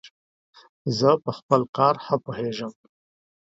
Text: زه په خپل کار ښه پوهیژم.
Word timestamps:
زه 0.97 1.09
په 1.23 1.31
خپل 1.37 1.61
کار 1.77 1.95
ښه 2.05 2.15
پوهیژم. 2.23 2.73